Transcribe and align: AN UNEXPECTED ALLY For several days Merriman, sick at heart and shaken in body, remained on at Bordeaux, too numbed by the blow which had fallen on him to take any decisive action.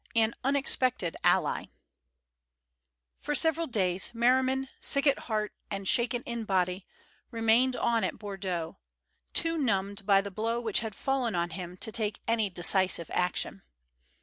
AN 0.15 0.33
UNEXPECTED 0.43 1.15
ALLY 1.23 1.69
For 3.19 3.35
several 3.35 3.67
days 3.67 4.15
Merriman, 4.15 4.67
sick 4.79 5.05
at 5.05 5.19
heart 5.29 5.53
and 5.69 5.87
shaken 5.87 6.23
in 6.23 6.43
body, 6.43 6.87
remained 7.29 7.75
on 7.75 8.03
at 8.03 8.17
Bordeaux, 8.17 8.79
too 9.33 9.59
numbed 9.59 10.07
by 10.07 10.19
the 10.19 10.31
blow 10.31 10.59
which 10.59 10.79
had 10.79 10.95
fallen 10.95 11.35
on 11.35 11.51
him 11.51 11.77
to 11.77 11.91
take 11.91 12.19
any 12.27 12.49
decisive 12.49 13.11
action. 13.13 13.61